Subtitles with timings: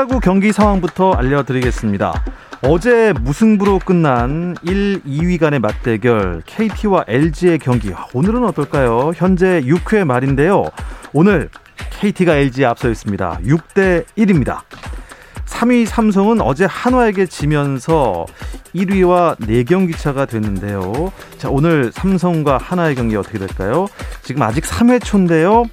[0.00, 2.24] 프로야구 경기 상황부터 알려드리겠습니다.
[2.62, 9.12] 어제 무승부로 끝난 1, 2위 간의 맞대결 KT와 LG의 경기 오늘은 어떨까요?
[9.14, 10.64] 현재 6회 말인데요.
[11.12, 11.50] 오늘
[11.98, 13.40] KT가 LG에 앞서 있습니다.
[13.44, 14.60] 6대 1입니다.
[15.44, 18.24] 3위 삼성은 어제 한화에게 지면서
[18.74, 21.12] 1위와 4경기 차가 됐는데요.
[21.36, 23.86] 자, 오늘 삼성과 한화의 경기 어떻게 될까요?
[24.22, 25.64] 지금 아직 3회 초인데요.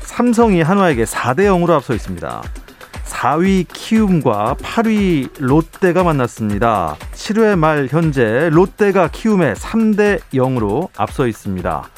[0.00, 2.42] 삼성이 한화에게 4대 0으로 앞서 있습니다.
[3.16, 6.96] 4위 키움과 8위 롯데가 만났습니다.
[7.14, 11.88] 7회 말 현재 롯데가 키움에 3대 0으로 앞서 있습니다.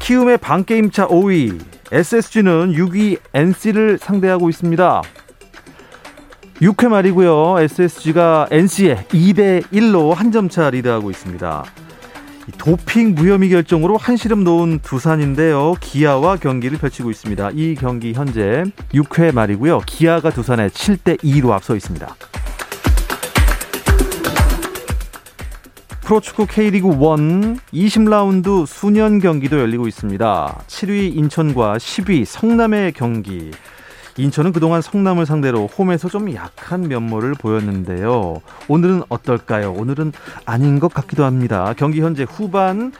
[0.00, 1.60] 키움의 반게임차 5위
[1.92, 5.02] SSG는 6위 NC를 상대하고 있습니다.
[6.62, 7.60] 6회 말이고요.
[7.60, 11.64] SSG가 NC에 2대 1로 한 점 차 리드하고 있습니다.
[12.56, 15.74] 도핑 무혐의 결정으로 한시름 놓은 두산인데요.
[15.80, 17.50] 기아와 경기를 펼치고 있습니다.
[17.54, 19.80] 이 경기 현재 6회 말이고요.
[19.86, 22.16] 기아가 두산에 7대 2로 앞서 있습니다.
[26.02, 26.94] 프로축구 K리그 1
[27.72, 30.58] 20라운드 수년 경기도 열리고 있습니다.
[30.66, 33.52] 7위 인천과 10위 성남의 경기.
[34.16, 38.42] 인천은 그동안 성남을 상대로 홈에서 좀 약한 면모를 보였는데요.
[38.68, 39.72] 오늘은 어떨까요?
[39.72, 40.12] 오늘은
[40.44, 41.72] 아닌 것 같기도 합니다.
[41.76, 42.92] 경기 현재 후반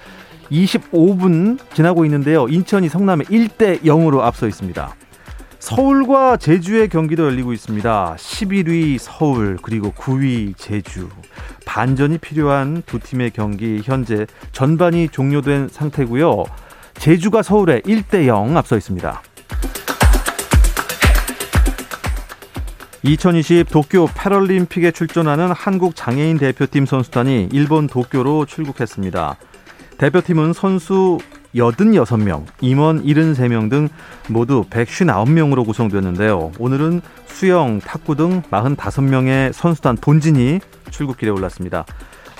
[0.50, 2.48] 25분 지나고 있는데요.
[2.48, 4.94] 인천이 성남에 1대 0으로 앞서 있습니다.
[5.58, 8.16] 서울과 제주의 경기도 열리고 있습니다.
[8.18, 11.08] 11위 서울 그리고 9위 제주.
[11.66, 16.44] 반전이 필요한 두 팀의 경기 현재 전반이 종료된 상태고요.
[16.94, 19.22] 제주가 서울에 1대 0 앞서 있습니다.
[23.02, 29.36] 2020 도쿄 패럴림픽에 출전하는 한국 장애인 대표팀 선수단이 일본 도쿄로 출국했습니다.
[29.96, 31.18] 대표팀은 선수
[31.54, 33.88] 86명, 임원 73명 등
[34.28, 36.52] 모두 159명으로 구성되었는데요.
[36.58, 41.86] 오늘은 수영, 탁구 등 45명의 선수단 본진이 출국길에 올랐습니다.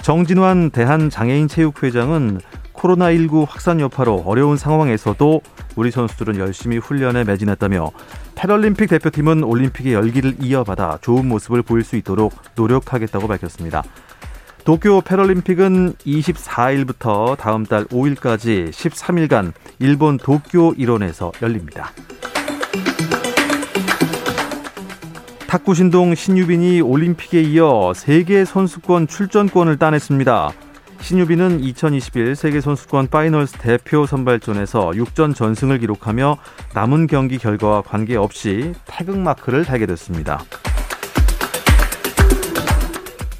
[0.02, 2.40] 정진환 대한장애인체육회장은
[2.80, 5.42] 코로나19 확산 여파로 어려운 상황에서도
[5.76, 7.90] 우리 선수들은 열심히 훈련에 매진했다며
[8.34, 13.82] 패럴림픽 대표팀은 올림픽의 열기를 이어받아 좋은 모습을 보일 수 있도록 노력하겠다고 밝혔습니다.
[14.64, 21.92] 도쿄 패럴림픽은 24일부터 다음 달 5일까지 13일간 일본 도쿄 일원에서 열립니다.
[25.48, 30.52] 탁구 신동 신유빈이 올림픽에 이어 세계 선수권 출전권을 따냈습니다.
[31.00, 36.36] 신유빈은 2021 세계선수권 Finals 대표 선발전에서 6전 전승을 기록하며
[36.74, 40.42] 남은 경기 결과와 관계없이 태극마크를 달게 됐습니다.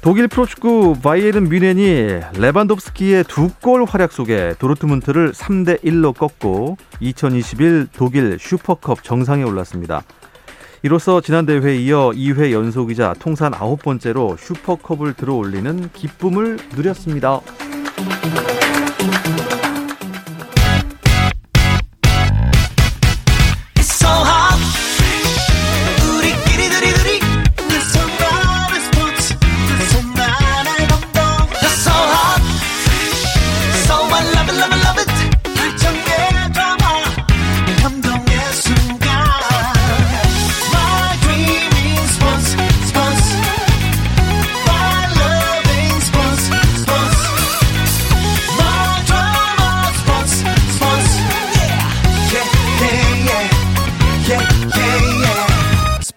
[0.01, 8.37] 독일 프로축구 바이에른 뮌헨이 레반도프스키의 두 골 활약 속에 도르트문트를 3대 1로 꺾고 2021 독일
[8.39, 10.01] 슈퍼컵 정상에 올랐습니다.
[10.83, 17.39] 이로써 지난 대회에 이어 2회 연속이자 통산 아홉 번째로 슈퍼컵을 들어올리는 기쁨을 누렸습니다.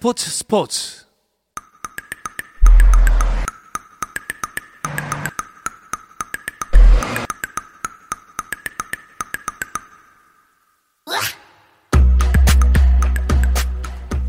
[0.04, 1.06] 스포츠 스포츠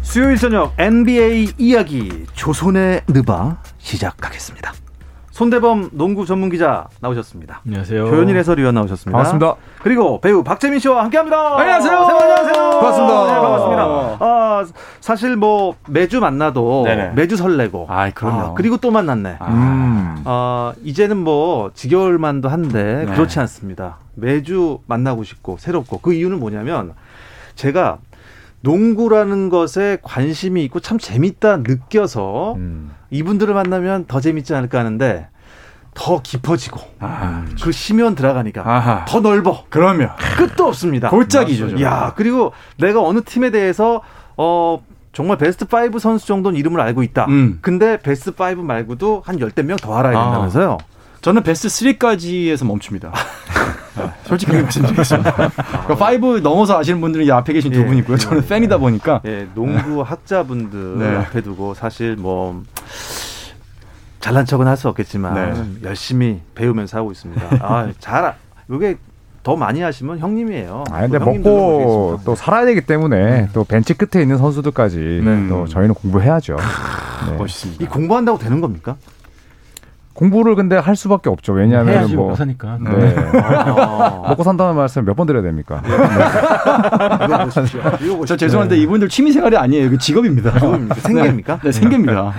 [0.01, 4.84] 수요일 저녁 NBA 이야기 조선의 느바 시작하겠습니다.
[5.35, 7.59] 손대범 농구 전문 기자 나오셨습니다.
[7.65, 8.05] 안녕하세요.
[8.09, 9.17] 조현일 해설위원 나오셨습니다.
[9.17, 9.55] 반갑습니다.
[9.83, 11.59] 그리고 배우 박재민 씨와 함께합니다.
[11.59, 11.91] 안녕하세요.
[11.93, 12.53] 안녕하세요.
[12.53, 13.25] 반갑습니다.
[13.25, 13.83] 네, 반갑습니다.
[14.21, 14.65] 아,
[15.01, 17.09] 사실 뭐 매주 만나도 네네.
[17.15, 17.87] 매주 설레고.
[17.89, 18.39] 아이, 그럼요.
[18.39, 19.39] 아, 그리고 또 만났네.
[19.41, 20.21] 음.
[20.23, 23.13] 아, 이제는 뭐 지겨울 만도 한데 네.
[23.13, 23.97] 그렇지 않습니다.
[24.13, 26.93] 매주 만나고 싶고 새롭고 그 이유는 뭐냐면
[27.55, 27.97] 제가
[28.61, 32.91] 농구라는 것에 관심이 있고 참 재밌다 느껴서 음.
[33.17, 35.27] 이분들을 만나면 더 재밌지 않을까 하는데
[35.93, 39.05] 더 깊어지고 아, 그 심연 들어가니까 아하.
[39.07, 41.09] 더 넓어 그러면 끝도 없습니다.
[41.09, 41.81] 골짜기죠.
[41.81, 44.01] 야 그리고 내가 어느 팀에 대해서
[44.35, 44.83] 어
[45.13, 47.25] 정말 베스트 5 선수 정도는 이름을 알고 있다.
[47.29, 47.59] 음.
[47.61, 50.77] 근데 베스트 5 말고도 한 열댓 명 더 알아야 된다면서요.
[51.25, 53.11] 저는 베스트 3까지에서 멈춥니다.
[53.97, 55.33] 네, 솔직하게 말씀드리겠습니다.
[55.87, 57.85] 그러니까 5 넘어서 아시는 분들은 이 앞에 계신 두 예.
[57.85, 58.15] 분 있고요.
[58.15, 61.15] 저는 팬이다 보니까 예, 농구 학자분들 네.
[61.15, 62.61] 앞에 두고 사실 뭐
[64.19, 65.33] 잘난 척은 할 수 없겠지만
[65.81, 65.87] 네.
[65.89, 67.41] 열심히 배우면서 하고 있습니다.
[67.59, 68.35] 아, 잘 아-
[68.69, 68.95] 이게
[69.41, 70.83] 더 많이 하시면 형님이에요.
[70.91, 72.23] 아 근데 먹고 모르겠습니다.
[72.23, 75.47] 또 살아야 되기 때문에 또 벤치 끝에 있는 선수들까지 네.
[75.49, 76.55] 또 저희는 공부해야죠.
[77.31, 77.37] 네.
[77.37, 77.83] 멋있습니다.
[77.83, 78.95] 이 공부한다고 되는 겁니까?
[80.15, 81.51] 공부를 근데 할 수밖에 없죠.
[81.53, 82.77] 왜냐하면 해야지 뭐뭐 사니까.
[82.81, 83.15] 네.
[83.43, 85.81] 아, 먹고 산다는 말씀 몇번 드려야 됩니까?
[87.43, 87.81] 보십시오.
[88.25, 89.85] 저 죄송한데 이분들 취미 생활이 아니에요.
[89.85, 90.53] 이거 직업입니다.
[90.53, 90.95] 직업입니까?
[90.95, 91.59] 생계입니까?
[91.61, 92.33] 네, 생계입니다.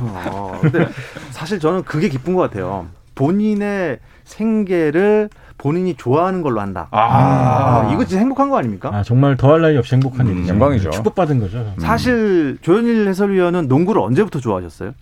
[0.00, 0.86] 어, 근데
[1.30, 2.86] 사실 저는 그게 기쁜 것 같아요.
[3.16, 5.28] 본인의 생계를
[5.58, 6.86] 본인이 좋아하는 걸로 한다.
[6.92, 8.90] 아, 이거 진짜 행복한 거 아닙니까?
[8.92, 10.52] 아 정말 더할 나위 없이 행복한 음, 일이죠.
[10.52, 10.90] 영광이죠.
[10.90, 11.64] 축복받은 거죠.
[11.78, 14.92] 사실 조현일 해설위원은 농구를 언제부터 좋아하셨어요?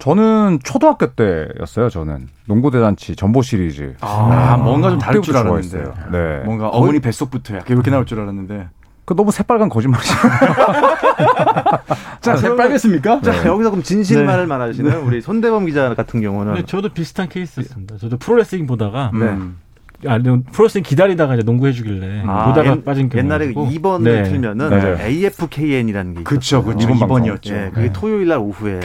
[0.00, 1.90] 저는 초등학교 때였어요.
[1.90, 3.94] 저는 농구 대잔치 전보 시리즈.
[4.00, 5.84] 아, 뭔가 좀 다를 줄 알았는데.
[6.10, 6.42] 네.
[6.44, 8.68] 뭔가 어머니 뱃속부터 약간 이렇게 나올 줄 알았는데.
[9.04, 10.14] 그 너무 새빨간 거짓말이죠.
[12.20, 13.20] 자, 새빨갔습니까?
[13.22, 14.46] 자, 여기서 그럼 진실만을 네.
[14.46, 17.98] 말하시는 우리 손대범 기자 같은 경우는 근데 저도 비슷한 케이스였습니다.
[17.98, 19.58] 저도 프로레슬링 보다가 음.
[20.06, 20.18] 아,
[20.52, 24.96] 프로레슬링 기다리다가 이제 농구 해 주길래 아, 보다가 옛- 빠진 경우 옛날에 2번을 틀면은 맞아요.
[24.98, 26.64] AFKN이라는 게 그쵸.
[26.64, 26.88] 그쵸.
[26.88, 27.22] 2번 방송.
[27.22, 27.50] 2번이었죠.
[27.52, 28.80] 예, 그게 토요일 날 오후에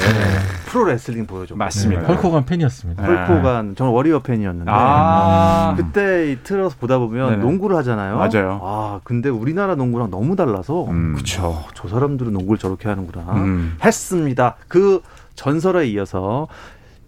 [0.66, 1.56] 프로 레슬링 보여줘.
[1.56, 2.02] 맞습니다.
[2.02, 3.04] 네, 헐크 호건 팬이었습니다.
[3.04, 5.74] 헐크 호건 저는 워리어 팬이었는데 아.
[5.78, 7.42] 그때 이 틀어서 보다 보면 네네.
[7.42, 8.18] 농구를 하잖아요.
[8.18, 8.60] 맞아요.
[8.62, 11.14] 아 근데 우리나라 농구랑 너무 달라서 음.
[11.16, 11.64] 그쵸.
[11.76, 13.78] 저 사람들은 농구를 저렇게 하는구나 음.
[13.84, 14.56] 했습니다.
[14.68, 15.02] 그
[15.36, 16.48] 전설에 이어서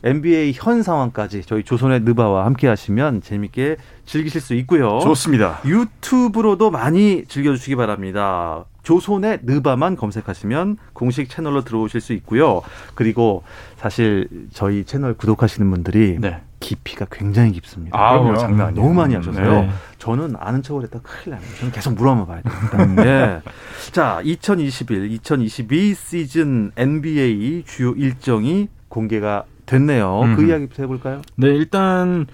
[0.03, 4.99] NBA 현 상황까지 저희 조선의 느바와 함께 하시면 재밌게 즐기실 수 있고요.
[4.99, 5.59] 좋습니다.
[5.65, 8.65] 유튜브로도 많이 즐겨주시기 바랍니다.
[8.83, 12.61] 조선의 느바만 검색하시면 공식 채널로 들어오실 수 있고요.
[12.95, 13.43] 그리고
[13.75, 16.41] 사실 저희 채널 구독하시는 분들이 네.
[16.61, 17.97] 깊이가 굉장히 깊습니다.
[17.99, 18.37] 아, 그럼요.
[18.37, 18.81] 장난 아니에요.
[18.81, 19.51] 너무 많이 하셔서요.
[19.61, 19.69] 네.
[19.97, 21.53] 저는 아는 척을 했다 큰일 납니다.
[21.59, 23.03] 저는 계속 물어만 봐야 됩니다.
[23.03, 23.41] 네.
[23.91, 29.43] 자, 2021, 2022 시즌 NBA 주요 일정이 공개가
[29.77, 30.21] 됐네요.
[30.35, 30.49] 그 음흠.
[30.49, 31.21] 이야기부터 해볼까요?
[31.35, 32.25] 네, 일단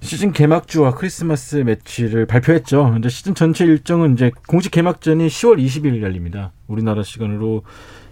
[0.00, 2.94] 시즌 개막주와 크리스마스 매치를 발표했죠.
[2.98, 6.52] 이제 시즌 전체 일정은 이제 공식 개막전이 10월 20일 열립니다.
[6.68, 7.62] 우리나라 시간으로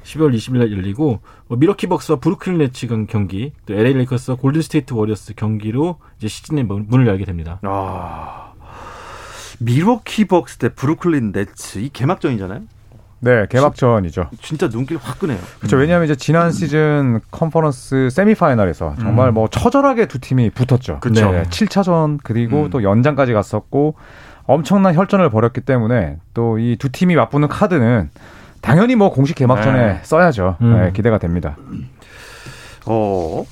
[0.02, 4.62] 10월 20일 날 열리고 뭐 밀워키 벅스와 브루클린 네츠 간 경기, 또 LA 레이커스와 골든
[4.62, 7.60] 스테이트 워리어스 경기로 이제 시즌의 문- 문을 열게 됩니다.
[7.62, 8.52] 아,
[9.60, 12.62] 밀워키 벅스 대 브루클린 네츠 이 개막전이잖아요.
[13.24, 14.28] 네, 개막전이죠.
[14.42, 15.38] 진짜 눈길 확 끄네요.
[15.58, 15.76] 그렇죠.
[15.76, 21.00] 왜냐하면 이제 지난 시즌 컨퍼런스 세미파이널에서 정말 뭐 처절하게 두 팀이 붙었죠.
[21.00, 21.30] 그쵸.
[21.32, 22.70] 네, 7차전 그리고 음.
[22.70, 23.94] 또 연장까지 갔었고
[24.46, 28.10] 엄청난 혈전을 벌였기 때문에 또 이 두 팀이 맞붙는 카드는
[28.60, 30.00] 당연히 뭐 공식 개막전에 네.
[30.02, 30.56] 써야죠.
[30.60, 30.78] 음.
[30.80, 31.56] 네, 기대가 됩니다.
[32.86, 33.44] 어,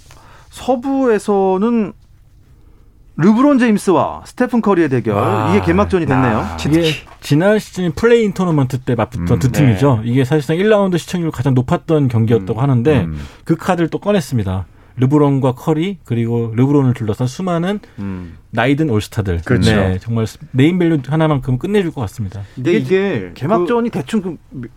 [0.50, 1.92] 서부에서는
[3.17, 6.38] 르브론 제임스와 스테픈 커리의 대결 아, 이게 개막전이 됐네요.
[6.38, 6.90] 아, 이게
[7.21, 10.00] 지난 시즌 play-in 토너먼트 때 맞붙던 음, 두 팀이죠.
[10.04, 13.19] 이게 사실상 1라운드 시청률 가장 높았던 경기였다고 하는데 음.
[13.45, 14.66] 그 카드를 또 꺼냈습니다.
[14.97, 18.37] 르브론과 커리 그리고 르브론을 둘러싼 수많은 음.
[18.50, 19.42] 나이든 올스타들.
[19.45, 19.71] 그렇죠.
[19.75, 22.42] 네, 정말 name value 하나만큼 끝내줄 것 같습니다.
[22.54, 24.69] 근데 이게 개막전이 대충 그 며-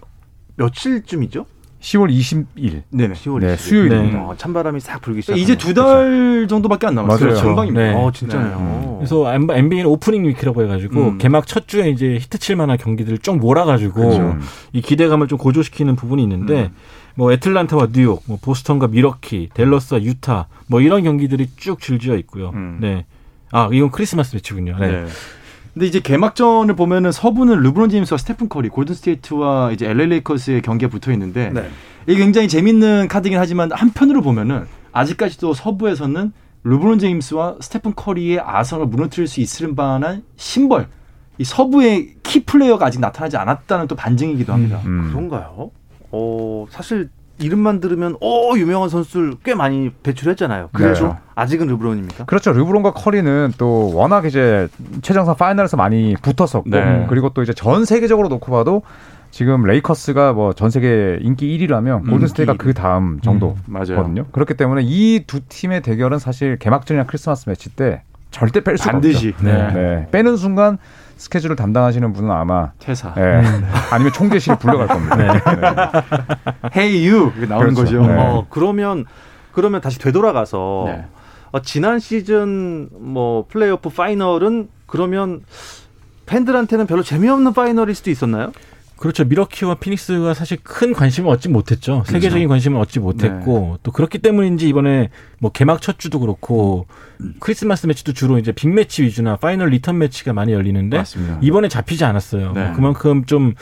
[0.57, 1.45] 며칠쯤이죠?
[1.81, 2.81] 10월 20일.
[2.89, 3.13] 네네.
[3.13, 3.57] 10월 네, 20일.
[3.57, 4.25] 수요일입니다.
[4.25, 5.37] 어, 찬바람이 싹 불기 시작.
[5.37, 7.29] 이제 두 달 정도밖에 안 남았어요.
[7.29, 7.39] 맞아요.
[7.41, 7.81] 금방입니다.
[7.81, 7.93] 네.
[7.93, 8.95] 어, 진짜요.
[8.99, 11.17] 그래서 NBA는 opening week이라고 해가지고 음.
[11.19, 14.37] 개막 첫 주에 이제 히트 칠 만한 경기들을 쭉 몰아가지고 그렇죠.
[14.73, 16.71] 이 기대감을 좀 고조시키는 부분이 있는데
[17.15, 22.49] 뭐 애틀란타와 뉴욕, 뭐 보스턴과 밀워키, 댈러스와 유타 뭐 이런 경기들이 쭉 줄지어 있고요.
[22.55, 22.77] 음.
[22.81, 23.05] 네.
[23.51, 24.77] 아 이건 크리스마스 매치군요.
[24.79, 25.05] 네.
[25.75, 25.79] 네.
[25.79, 30.89] 근데 이제 개막전을 보면은 서부는 르브론 제임스와 스테픈 커리, 골든 스테이트와 이제 LA 레이커스의 경기가
[30.89, 31.69] 붙어 있는데 네.
[32.07, 36.31] 이게 굉장히 재밌는 카드긴 하지만 한편으로 보면은 아직까지도 서부에서는
[36.63, 40.87] 르브론 제임스와 스테픈 커리의 아성을 무너뜨릴 수 있을 만한 심벌,
[41.37, 44.81] 이 서부의 키 플레이어가 아직 나타나지 않았다는 또 반증이기도 합니다.
[44.85, 45.09] 음.
[45.09, 45.71] 그런가요?
[46.11, 50.69] 어, 사실 이름만 들으면 오 유명한 선수를 꽤 많이 배출했잖아요.
[50.73, 51.07] 그렇죠.
[51.07, 51.13] 네.
[51.35, 52.25] 아직은 르브론입니까?
[52.25, 52.53] 그렇죠.
[52.53, 54.67] 르브론과 커리는 또 워낙 이제
[55.01, 57.05] 최정상 파이널에서 많이 붙었었고 네.
[57.09, 58.83] 그리고 또 이제 전 세계적으로 놓고 봐도
[59.31, 63.63] 지금 레이커스가 뭐 전 세계 인기 1위라면 골든스테이가 그 다음 정도거든요.
[63.67, 64.25] 맞아요.
[64.31, 69.29] 그렇기 때문에 이 두 팀의 대결은 사실 개막전이나 크리스마스 매치 때 절대 뺄 수가 반드시.
[69.29, 69.45] 없죠.
[69.45, 69.73] 네.
[69.73, 70.07] 네.
[70.11, 70.77] 빼는 순간
[71.17, 73.13] 스케줄을 담당하시는 분은 아마 퇴사.
[73.17, 73.41] 예,
[73.91, 75.15] 아니면 총재실 불러갈 겁니다.
[75.15, 75.27] 네.
[76.75, 77.99] Hey you 나오는 그렇죠.
[77.99, 78.07] 거죠.
[78.07, 78.15] 네.
[78.17, 79.05] 어 그러면
[79.51, 81.05] 그러면 다시 되돌아가서 네.
[81.51, 85.41] 어, 지난 시즌 뭐 플레이오프 파이널은 그러면
[86.25, 88.51] 팬들한테는 별로 재미없는 파이널일 수도 있었나요?
[88.97, 89.25] 그렇죠.
[89.25, 92.03] 미러키와 피닉스가 사실 큰 관심을 얻지 못했죠.
[92.07, 95.09] 세계적인 관심을 얻지 못했고 또 그렇기 때문인지 이번에
[95.39, 96.87] 뭐 개막 첫 주도 그렇고
[97.39, 101.39] 크리스마스 매치도 주로 이제 big match 위주나 final 리턴 매치가 많이 열리는데 맞습니다.
[101.41, 102.53] 이번에 잡히지 않았어요.
[102.53, 102.71] 네.
[102.75, 103.53] 그만큼 좀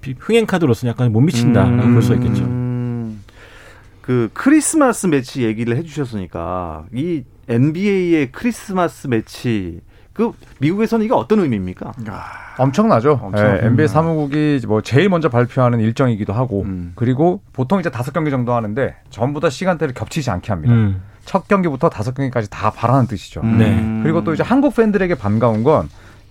[0.00, 2.44] 비- 흥행 카드로서 약간 못 미친다라고 볼수 있겠죠.
[2.44, 3.22] 음,
[4.00, 9.80] 그 크리스마스 매치 얘기를 해주셨으니까 이 NBA의 크리스마스 매치
[10.18, 11.92] 그 미국에서는 이게 어떤 의미입니까?
[12.58, 13.20] 엄청나죠.
[13.22, 13.46] 엄청.
[13.46, 16.90] 예, NBA 사무국이 뭐 제일 먼저 발표하는 일정이기도 하고 음.
[16.96, 20.74] 그리고 보통 이제 다섯 경기 정도 하는데 전부 다 시간대를 겹치지 않게 합니다.
[20.74, 21.00] 음.
[21.24, 23.42] 첫 경기부터 다섯 경기까지 다 봐라는 뜻이죠.
[23.44, 23.58] 음.
[23.58, 24.02] 네.
[24.02, 25.88] 그리고 또 이제 한국 팬들에게 반가운 건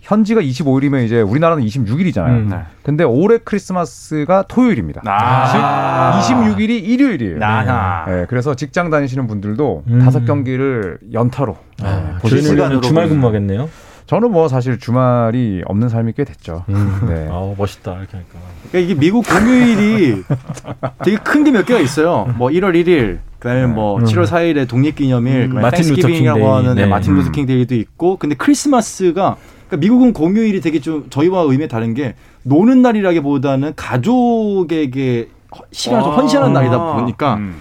[0.07, 2.27] 현지가 25일이면 이제 우리나라는 26일이잖아요.
[2.29, 2.47] 음.
[2.49, 2.59] 네.
[2.81, 5.01] 근데 올해 크리스마스가 토요일입니다.
[5.05, 6.21] 아.
[6.21, 7.43] 즉 26일이 일요일이에요.
[7.43, 8.05] 아하.
[8.09, 9.99] 네, 그래서 직장 다니시는 분들도 음.
[9.99, 13.69] 다섯 경기를 연타로 아, 네, 보실 수 있는 주말 근무하겠네요.
[14.05, 16.63] 저는 뭐 사실 주말이 없는 삶이 꽤 됐죠.
[16.69, 17.27] 네.
[17.29, 18.33] 아 멋있다 이렇게 하니까.
[18.71, 20.23] 그러니까 이게 미국 공휴일이
[21.03, 22.33] 되게 큰 게 몇 개가 있어요.
[22.37, 24.05] 뭐 1월 1일, 그다음에 뭐 음.
[24.05, 26.55] 7월 4일에 독립기념일, 음, 마틴 루터 Thanksgiving이라고 킹 Day.
[26.55, 26.87] 하는 네, 네.
[26.87, 27.31] 마틴 루터 음.
[27.33, 29.35] 킹 Day도 있고, 근데 크리스마스가
[29.67, 36.13] 그러니까 미국은 공휴일이 되게 좀 저희와 의미 다른 게 노는 날이라기보다는 가족에게 허- 시간을 좀
[36.13, 36.15] 아.
[36.17, 37.55] 헌신하는 날이다 보니까 음.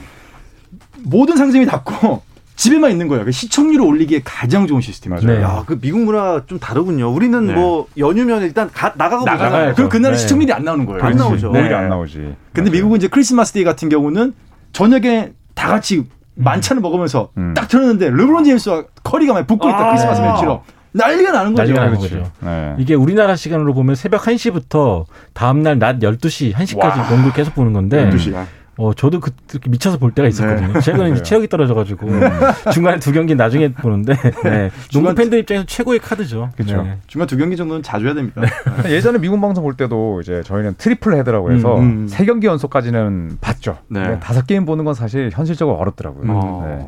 [1.02, 2.22] 모든 상점이 닫고
[2.56, 3.24] 집에만 있는 거예요.
[3.26, 5.26] 그 시청률을 올리기에 가장 좋은 시스템이죠.
[5.26, 5.42] 네.
[5.42, 7.12] 야, 그 미국 문화가 좀 다르군요.
[7.12, 7.52] 우리는 네.
[7.52, 9.74] 뭐 연휴면 일단 가, 나가고 나가요.
[9.74, 10.22] 그럼 그날은 네.
[10.22, 11.02] 시청률이 안 나오는 거예요.
[11.02, 11.18] 안 그렇지.
[11.28, 11.50] 나오죠.
[11.50, 11.74] 오히려 네.
[11.74, 12.34] 안 나오지.
[12.54, 12.72] 근데 맞아요.
[12.72, 14.32] 미국은 이제 Christmas Day 같은 경우는
[14.72, 16.04] 저녁에 다 같이
[16.36, 17.52] 만찬을 먹으면서 음.
[17.54, 19.90] 딱 들었는데 르브론 제임스와 커리가 막 붙고 있다 아.
[19.90, 20.62] 크리스마스 매치로
[20.96, 21.62] 난리가 나는 거죠.
[21.62, 22.14] 난리가 나는 그렇지.
[22.18, 22.30] 거죠.
[22.40, 22.74] 네.
[22.78, 28.44] 이게 우리나라 시간으로 보면 새벽 1시부터 다음날 낮 12시, 1시까지 농구를 계속 보는 건데 12시간.
[28.78, 30.78] 어, 저도 그, 그렇게 미쳐서 볼 때가 있었거든요.
[30.80, 32.08] 최근에 이제 체력이 떨어져가지고
[32.74, 34.12] 중간에 두 경기 나중에 보는데
[34.44, 34.70] 네.
[34.92, 36.50] 농구 중간- 팬들 입장에서 최고의 카드죠.
[36.56, 36.82] 그쵸.
[36.82, 36.98] 네.
[37.06, 38.42] 중간 두 경기 정도는 자 줘야 됩니다.
[38.86, 42.08] 예전에 미국 방송 볼 때도 이제 저희는 triple header라고 해서 음, 음.
[42.08, 43.78] 세 경기 연속까지는 봤죠.
[43.88, 44.20] 네.
[44.20, 46.30] 다섯 게임 보는 건 사실 현실적으로 어렵더라고요.
[46.30, 46.86] 어.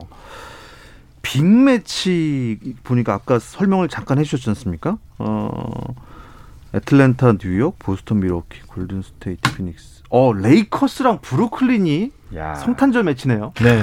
[1.28, 1.40] 네.
[1.40, 4.98] big match 보니까 아까 설명을 잠깐 해주셨지 않습니까?
[5.18, 5.94] 어,
[6.74, 10.02] 애틀랜타, 뉴욕, 보스턴, 밀워키, 골든 스테이트, 피닉스.
[10.10, 12.54] 어, 레이커스랑 브루클린이 야.
[12.54, 13.52] 성탄절 매치네요.
[13.62, 13.82] 네.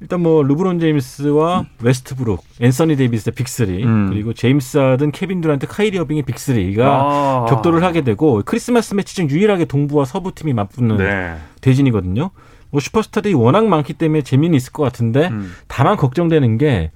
[0.00, 4.10] 일단 뭐 르브론 제임스와 웨스트브룩, 앤서니 데이비스의 big 3 음.
[4.10, 7.46] 그리고 제임스 하든, 케빈 듀란트, 카이리 어빙의 big 3가 아.
[7.48, 11.36] 격돌을 하게 되고 크리스마스 매치 중 유일하게 동부와 서부 팀이 맞붙는 네.
[11.60, 12.30] 대진이거든요.
[12.74, 15.52] 뭐 슈퍼스타들이 워낙 많기 때문에 재미는 있을 것 같은데 음.
[15.68, 16.90] 다만 걱정되는 게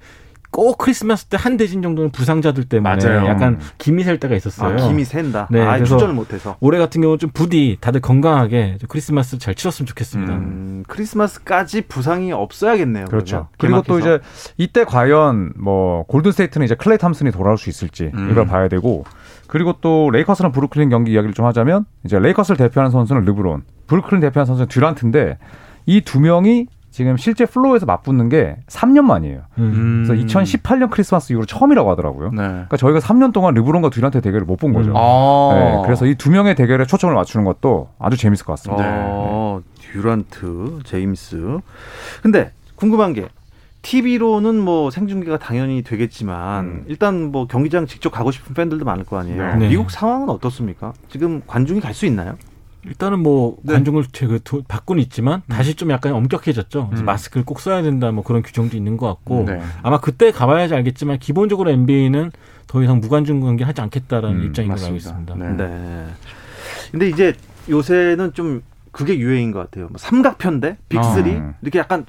[0.51, 3.27] 꼭 크리스마스 때 한 대진 정도는 부상자들 때문에 맞아요.
[3.27, 4.79] 약간 김이 셀 때가 있었어요.
[4.83, 5.47] 아, 김이 샌다.
[5.51, 6.57] 네, 아, 그래서- 출전을 못해서.
[6.59, 10.33] 올해 같은 경우는 좀 부디 다들 건강하게 좀 크리스마스 잘 치렀으면 좋겠습니다.
[10.33, 13.05] 음, 크리스마스까지 부상이 없어야겠네요.
[13.05, 13.47] 그렇죠.
[13.59, 13.83] 그러면.
[13.83, 14.15] 그리고 또 개막해서.
[14.25, 14.25] 이제
[14.57, 18.29] 이때 과연 뭐 골든 스테이트는 이제 클레이 탐슨이 돌아올 수 있을지 음.
[18.31, 19.03] 이걸 봐야 되고
[19.45, 24.47] 그리고 또 레이커스랑 브루클린 경기 이야기를 좀 하자면 이제 레이커스를 대표하는 선수는 르브론, 브루클린 대표하는
[24.47, 25.37] 선수는 듀란트인데
[25.89, 29.41] 이 두 명이 지금 실제 플로어에서 맞붙는 게 3년 만이에요.
[29.59, 30.03] 음.
[30.05, 32.31] 그래서 2018년 크리스마스 이후로 처음이라고 하더라고요.
[32.31, 32.37] 네.
[32.43, 34.91] 그러니까 저희가 3년 동안 르브론과 듀란트 대결을 못 본 거죠.
[34.91, 34.95] 음.
[34.97, 35.51] 아.
[35.53, 38.83] 네, 그래서 이 두 명의 대결에 초점을 맞추는 것도 아주 재밌을 것 같습니다.
[38.87, 41.59] 어, 듀란트, 제임스.
[42.23, 43.27] 근데 궁금한 게
[43.81, 46.83] TV로는 뭐 생중계가 당연히 되겠지만 음.
[46.87, 49.55] 일단 뭐 경기장 직접 가고 싶은 팬들도 많을 거 아니에요.
[49.55, 49.69] 네.
[49.69, 50.91] 미국 상황은 어떻습니까?
[51.07, 52.35] 지금 관중이 갈 수 있나요?
[52.85, 53.73] 일단은 뭐 네.
[53.73, 56.87] 관중을 제- 그 도- 바꾸는 있지만 다시 좀 약간 엄격해졌죠.
[56.87, 57.05] 그래서 음.
[57.05, 59.61] 마스크를 꼭 써야 된다 뭐 그런 규정도 있는 것 같고 네.
[59.83, 62.31] 아마 그때 가봐야지 알겠지만 기본적으로 NBA는
[62.67, 65.33] 더 이상 무관중 경기 하지 않겠다라는 음, 입장인 걸로 알고 맞습니다.
[65.33, 65.63] 있습니다.
[65.63, 65.67] 네.
[65.67, 66.05] 네.
[66.91, 67.33] 근데 이제
[67.69, 69.87] 요새는 좀 그게 유행인 것 같아요.
[69.89, 71.53] 뭐 삼각편대, 빅3 아.
[71.61, 72.05] 이렇게 약간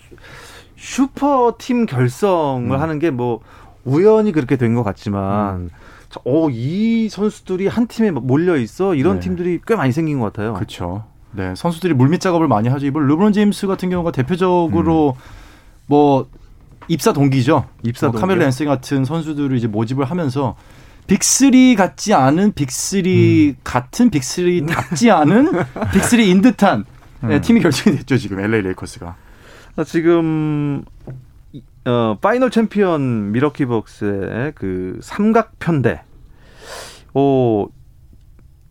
[0.76, 2.80] 슈퍼 팀 결성을 음.
[2.80, 3.40] 하는 게 뭐
[3.84, 5.76] 우연히 그렇게 된 것 같지만 저-
[6.24, 9.20] 어, 이 선수들이 한 팀에 몰려 있어 이런 네.
[9.20, 10.54] 팀들이 꽤 많이 생긴 것 같아요.
[10.54, 11.04] 그렇죠.
[11.32, 12.86] 네, 선수들이 물밑 작업을 많이 하죠.
[12.86, 15.16] 이번 르브론 제임스 같은 경우가 대표적으로
[15.86, 16.28] 뭐
[16.88, 17.66] 입사 동기죠.
[17.84, 18.20] 입사 뭐?
[18.20, 20.56] 카멜로 앤서니 같은 선수들을 이제 모집을 하면서
[21.06, 25.52] 빅3 같지 않은 빅3 같은 빅3답지 않은
[25.92, 26.84] 빅3인 듯한
[27.22, 29.14] 네, 팀이 결정이 됐죠 지금 LA 레이커스가.
[29.76, 31.12] 아, 지금 이-
[31.86, 36.02] 어, 파이널 챔피언 밀워키 벅스의 그 삼각 편대,
[37.14, 37.68] 오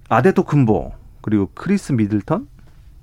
[0.09, 2.47] 아데토쿤보 그리고 크리스 미들턴,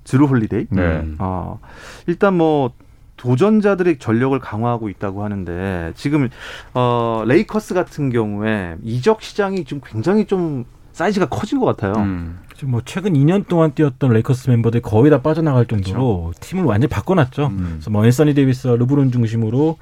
[0.03, 0.67] 드루 홀리데이.
[0.69, 0.81] 네.
[0.81, 1.17] 음.
[1.19, 1.59] 어,
[2.07, 2.71] 일단 뭐
[3.17, 6.29] 도전자들의 전력을 강화하고 있다고 하는데 지금
[6.73, 10.65] 어, 레이커스 같은 경우에 이적 시장이 좀 굉장히 좀
[10.97, 11.93] 사이즈가 커진 것 같아요.
[12.01, 12.39] 음.
[12.55, 17.47] 지금 뭐 최근 2년 동안 뛰었던 레이커스 멤버들이 거의 다 빠져나갈 정도로 팀을 완전히 바꿔놨죠.
[17.47, 17.67] 음.
[17.73, 19.77] 그래서 뭐 앤서니 데이비스와 르브론 중심으로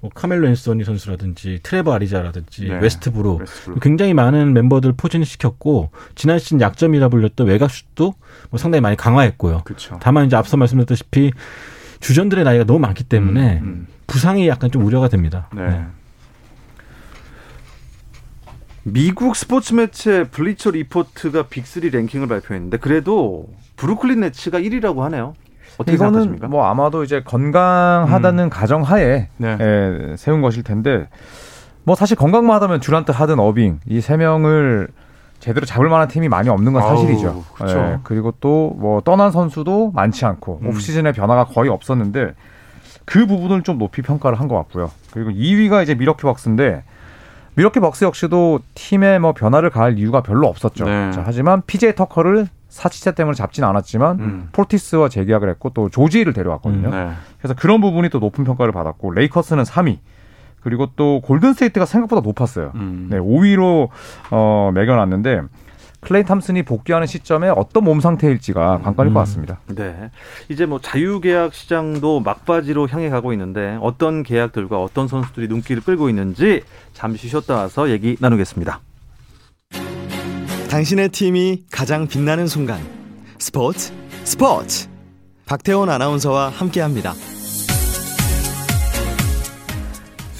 [0.00, 2.78] 뭐 카멜로 앤서니 선수라든지 트레버 아리자라든지 네.
[2.78, 3.40] 웨스트브룩.
[3.82, 8.14] 굉장히 많은 멤버들 포진시켰고 지난 시즌 약점이라 불렸던 외곽슛도
[8.50, 9.62] 뭐 상당히 많이 강화했고요.
[9.64, 9.98] 그렇죠.
[10.00, 11.32] 다만 이제 앞서 말씀드렸다시피
[11.98, 13.88] 주전들의 나이가 너무 많기 때문에 음.
[14.06, 15.50] 부상이 약간 좀 우려가 됩니다.
[15.52, 15.84] 네.
[18.82, 23.46] 미국 스포츠 매체 블리처 리포트가 빅3 랭킹을 발표했는데 그래도
[23.76, 25.34] 브루클린 네츠가 1위라고 하네요.
[25.78, 26.48] 어떻게 이거는 생각하십니까?
[26.48, 29.58] 뭐 아마도 이제 건강하다는 가정하에 네.
[29.60, 31.08] 예, 세운 것일 텐데
[31.84, 34.88] 뭐 사실 건강만 하다면 듀란트, 하든, 어빙 이 세 명을
[35.40, 37.44] 제대로 잡을 만한 팀이 많이 없는 건 아우, 사실이죠.
[37.54, 37.78] 그쵸.
[37.78, 40.68] 예, 그리고 또 뭐 떠난 선수도 많지 않고 음.
[40.68, 42.34] 오프 시즌에 변화가 거의 없었는데
[43.06, 44.90] 그 부분을 좀 높이 평가를 한 것 같고요.
[45.12, 46.82] 그리고 2위가 이제 밀워키 벅스인데
[47.54, 50.84] 밀워키 벅스 역시도 팀에 뭐 변화를 가할 이유가 별로 없었죠.
[50.84, 51.10] 네.
[51.12, 54.48] 자, 하지만 PJ 터커를 사치세 때문에 잡지는 않았지만 음.
[54.52, 56.90] 포티스와 재계약을 했고 또 조지를 데려왔거든요.
[56.90, 57.10] 네.
[57.38, 59.98] 그래서 그런 부분이 또 높은 평가를 받았고 레이커스는 3위
[60.60, 62.72] 그리고 또 골든 스테이트가 생각보다 높았어요.
[62.76, 63.08] 음.
[63.10, 63.88] 네, 5위로
[64.30, 65.42] 어, 매겨놨는데
[66.00, 69.14] 클레이 탐슨이 복귀하는 시점에 어떤 몸 상태일지가 관건일 음.
[69.14, 69.60] 것 같습니다.
[69.66, 70.10] 네.
[70.48, 76.62] 이제 뭐 자유계약 시장도 막바지로 향해 가고 있는데 어떤 계약들과 어떤 선수들이 눈길을 끌고 있는지
[76.94, 78.80] 잠시 쉬었다 와서 얘기 나누겠습니다.
[80.70, 82.80] 당신의 팀이 가장 빛나는 순간
[83.38, 83.92] 스포츠
[84.24, 84.88] 스포츠
[85.44, 87.12] 박태원 아나운서와 함께 합니다.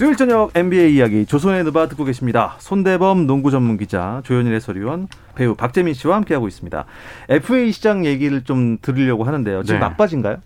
[0.01, 2.55] 수요일 저녁 NBA 이야기 조선의 누바 듣고 계십니다.
[2.57, 6.85] 손대범 농구 전문 기자, 조현일 해설위원, 배우 박재민 씨와 함께하고 있습니다.
[7.29, 9.61] FA 시장 얘기를 좀 들으려고 하는데요.
[9.61, 9.85] 지금 네.
[9.85, 10.37] 막바지인가요?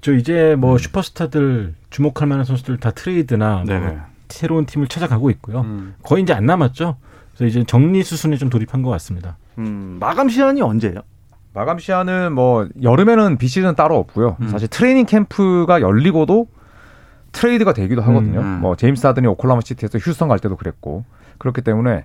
[0.00, 3.98] 저 이제 뭐 슈퍼스타들 주목할 만한 선수들 다 트레이드나 뭐 네네.
[4.30, 5.60] 새로운 팀을 찾아가고 있고요.
[5.60, 5.94] 음.
[6.02, 6.96] 거의 이제 안 남았죠.
[7.34, 9.36] 그래서 이제 정리 수순에 좀 돌입한 것 같습니다.
[9.58, 11.02] 음, 마감 시한이 언제예요?
[11.52, 14.38] 마감 시한은 뭐 여름에는 비시즌 따로 없고요.
[14.40, 14.48] 음.
[14.48, 16.46] 사실 트레이닝 캠프가 열리고도
[17.32, 18.40] 트레이드가 되기도 하거든요.
[18.40, 18.60] 음, 음.
[18.60, 21.04] 뭐 제임스 하든이 오클라호마 시티에서 휴스턴 갈 때도 그랬고
[21.38, 22.04] 그렇기 때문에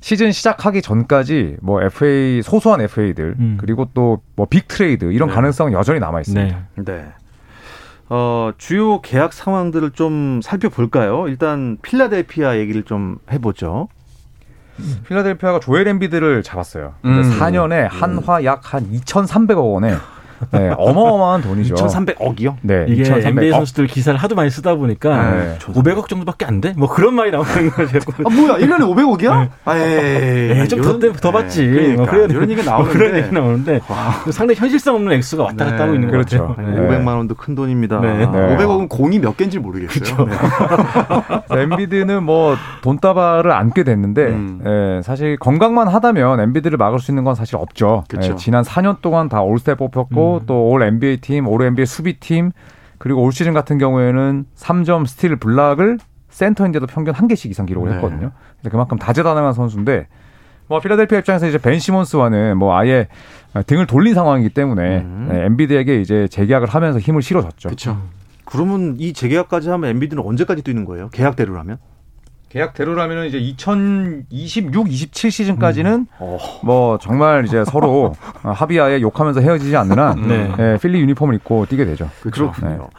[0.00, 3.56] 시즌 시작하기 전까지 뭐 FA 소소한 FA들 음.
[3.60, 5.34] 그리고 또 뭐 big 트레이드 이런 네.
[5.34, 6.58] 가능성은 여전히 남아 있습니다.
[6.76, 6.84] 네.
[6.84, 7.06] 네.
[8.10, 11.26] 어, 주요 계약 상황들을 좀 살펴볼까요?
[11.28, 13.88] 일단 필라델피아 얘기를 좀 해보죠.
[15.08, 16.94] 필라델피아가 조엘 엠비드를 잡았어요.
[17.00, 17.38] 근데 음.
[17.38, 19.94] 4년에 한화 약 한 2,300억 원에
[20.50, 21.74] 네, 어마어마한 돈이죠.
[21.74, 22.56] 2,300억이요?
[22.62, 23.26] 네, 이게 2,300억.
[23.26, 25.58] NBA 선수들 기사를 하도 많이 쓰다 보니까 네.
[25.60, 26.74] 500억 정도밖에 안 돼?
[26.76, 27.98] 뭐 그런 말이 나오는 거죠.
[28.24, 29.48] 아 뭐야 1년에 500억이야?
[29.64, 31.66] 아, 에이, 예, 좀더 이런- 더 받지.
[31.66, 32.10] 네, 뭐 그러니까.
[32.10, 33.80] 그래야 이런 얘기가 뭐 그런 얘기 나오는데 나오는데
[34.32, 36.38] 상당히 현실성 없는 액수가 왔다 갔다 네, 하고 있는 그렇죠.
[36.46, 36.88] 것 같아요.
[36.88, 36.98] 네.
[36.98, 38.00] 500만 원도 큰 돈입니다.
[38.00, 38.18] 네.
[38.18, 38.26] 네.
[38.26, 40.26] 500억은 공이 몇 개인지 모르겠어요.
[40.26, 40.34] 네.
[41.62, 44.60] 엠비드는 뭐 돈다발을 안게 됐는데 음.
[44.98, 48.04] 예, 사실 건강만 하다면 엠비드를 막을 수 있는 건 사실 없죠.
[48.22, 50.46] 예, 지난 4년 동안 다 올스타 뽑혔고 음.
[50.46, 52.52] 또 All NBA 팀, All NBA 수비팀
[52.98, 57.94] 그리고 올 시즌 같은 경우에는 3점 스틸 블락을 센터인데도 평균 한 개씩 이상 기록을 네.
[57.96, 58.32] 했거든요.
[58.58, 60.08] 그래서 그만큼 다재다능한 선수인데
[60.66, 63.08] 뭐 필라델피아 입장에서 이제 벤 시몬스와는 뭐 아예
[63.66, 65.28] 등을 돌린 상황이기 때문에 음.
[65.32, 67.68] 예, 엠비드에게 이제 재계약을 하면서 힘을 실어줬죠.
[67.68, 68.02] 그렇죠.
[68.44, 71.08] 그러면 이 재계약까지 하면 엔비디는 언제까지 뛰는 거예요?
[71.10, 71.78] 계약대로라면?
[72.54, 76.38] 계약대로라면 이제 2026, 27 시즌까지는 어.
[76.62, 80.52] 뭐 정말 이제 서로 합의하에 욕하면서 헤어지지 않는 한 네.
[80.60, 82.08] 예, 필리 유니폼을 입고 뛰게 되죠.
[82.20, 82.90] 그렇군요.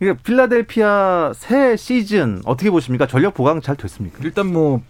[0.00, 3.06] 이게 필라델피아 새 시즌 어떻게 보십니까?
[3.06, 4.18] 전력 보강 잘 됐습니까?
[4.24, 4.82] 일단 뭐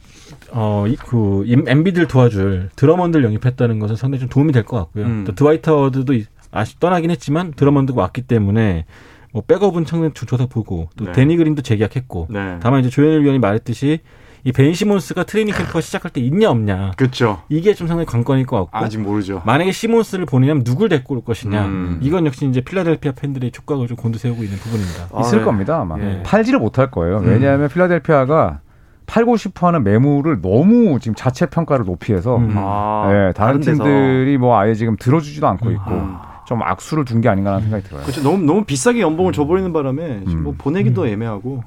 [0.51, 5.05] 어, 이, 그, 엠비들 도와줄 드러먼들 영입했다는 것은 상당히 좀 도움이 될 것 같고요.
[5.05, 5.25] 음.
[5.27, 6.15] 또 드와이트 워드도
[6.51, 8.85] 하워드 떠나긴 했지만 드러먼드가 왔기 때문에
[9.33, 11.12] 뭐 백업은 청년 조사 보고 또 네.
[11.12, 12.59] 데니 그린도 재계약했고 네.
[12.61, 14.01] 다만 이제 조현일 위원이 말했듯이
[14.45, 17.42] 이 벤 시몬스가 트레이닝 캠프가 시작할 때 있냐 없냐 그렇죠.
[17.49, 19.40] 이게 좀 상당히 관건일 것 같고 아직 모르죠.
[19.47, 21.99] 만약에 시몬스를 보낸다면 누굴 데리고 올 것이냐 음.
[22.03, 25.21] 이건 역시 이제 필라델피아 팬들의 촉각을 좀 곤두세우고 있는 부분입니다.
[25.21, 25.45] 있을 아, 네.
[25.45, 25.99] 겁니다 아마.
[26.01, 26.23] 예.
[26.25, 27.18] 팔지를 못할 거예요.
[27.18, 27.27] 음.
[27.27, 28.61] 왜냐하면 필라델피아가
[29.07, 32.53] 팔고 싶어하는 매물을 너무 지금 자체 평가를 높이 해서 음.
[32.57, 33.85] 아, 예, 다른 데서.
[33.85, 36.32] 팀들이 뭐 아예 지금 들어주지도 않고 있고 아.
[36.46, 38.02] 좀 악수를 둔 게 아닌가라는 생각이 들어요.
[38.02, 38.22] 그렇죠.
[38.22, 40.59] 너무 너무 비싸게 연봉을 줘버리는 바람에 지금 뭐 음.
[40.59, 41.62] 보내기도 애매하고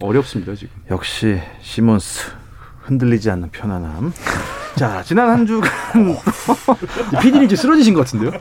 [0.00, 0.70] 어렵습니다 지금.
[0.90, 2.30] 역시 시몬스
[2.82, 4.12] 흔들리지 않는 편안함.
[4.76, 5.68] 자, 지난 한 주간
[7.20, 8.30] 피디님 이제 쓰러지신 것 같은데요?
[8.30, 8.38] 네,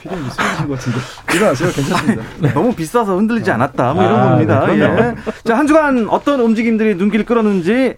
[0.00, 0.98] 피디님 이제 쓰러지신 것 같은데.
[1.34, 1.70] 일어나세요.
[1.70, 2.54] 괜찮습니다.
[2.54, 3.92] 너무 비싸서 흔들리지 않았다.
[3.92, 4.66] 뭐 이런 아, 겁니다.
[4.66, 4.78] 네.
[4.80, 5.14] 예.
[5.44, 7.96] 자, 한 주간 어떤 움직임들이 눈길을 끌었는지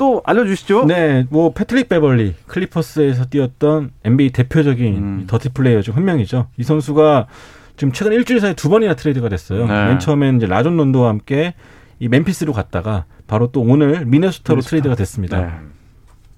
[0.00, 0.86] 또 알려주시죠.
[0.86, 5.24] 네, 뭐 패트릭 베벌리 클리퍼스에서 뛰었던 NBA 대표적인 음.
[5.26, 6.46] dirty player 중 한 명이죠.
[6.56, 7.26] 이 선수가
[7.76, 9.66] 지금 최근 일주일 사이에 두 번이나 트레이드가 됐어요.
[9.66, 9.86] 네.
[9.88, 11.52] 맨 처음엔 이제 라존 론도와 함께
[11.98, 14.68] 이 멤피스로 갔다가 바로 또 오늘 미네소타로 미네소타.
[14.70, 15.38] 트레이드가 됐습니다.
[15.38, 15.50] 네.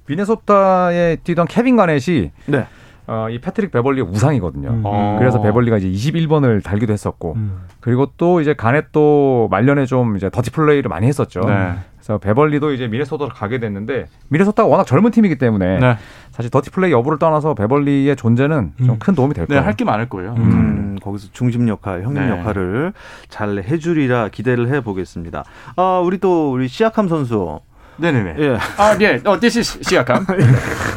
[0.09, 2.67] 미네소타에 뛰던 케빈 가넷이 네.
[3.07, 4.69] 어, 이 패트릭 베벌리의 우상이거든요.
[4.71, 4.83] 음.
[4.85, 5.17] 어.
[5.21, 7.61] 그래서 베벌리가 이제 21번을 달기도 했었고 음.
[7.81, 11.41] 그리고 또 이제 가넷도 말년에 좀 이제 더티 플레이를 많이 했었죠.
[11.41, 11.75] 네.
[12.03, 15.97] 그래서 베벌리도 이제 미네소타로 가게 됐는데 미네소타가 워낙 젊은 팀이기 때문에 네.
[16.33, 18.99] 사실 더티 플레이 여부를 떠나서 베벌리의 존재는 좀 음.
[18.99, 19.65] 큰 도움이 될 네, 거예요.
[19.65, 20.35] 할 게 많을 거예요.
[20.37, 20.43] 음.
[20.43, 22.31] 음, 거기서 중심 역할, 형님 네.
[22.31, 22.93] 역할을
[23.29, 25.45] 잘 해주리라 기대를 해보겠습니다.
[25.77, 27.61] 아, 우리 또 우리 시아캄 선수.
[27.97, 28.35] 네네네.
[28.39, 28.59] 예.
[28.79, 29.21] 아, 예.
[29.25, 30.27] 어, this is 시아캄.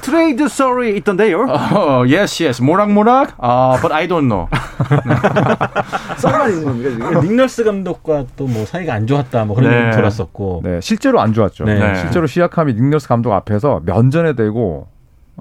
[0.02, 1.42] 트레이드 썰이 있던데요.
[1.48, 2.62] 어, yes, yes.
[2.62, 3.34] 모락모락.
[3.38, 4.48] 아, but I don't know.
[6.18, 7.22] 썰만 있는 겁니까 지금?
[7.22, 9.86] 닉널스 감독과 또 뭐 사이가 안 좋았다 뭐 그런 네.
[9.88, 11.66] 얘기 돌았었고 네, 실제로 안 좋았죠.
[11.66, 11.78] 네.
[11.80, 11.96] 네.
[12.00, 14.88] 실제로 시아캄이 닉너스 감독 앞에서 면전에 대고